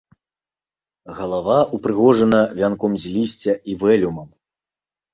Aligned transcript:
Галава 1.17 1.59
ўпрыгожана 1.79 2.41
вянком 2.59 2.91
з 3.07 3.15
лісця 3.15 3.53
і 3.73 3.81
вэлюмам. 3.85 4.29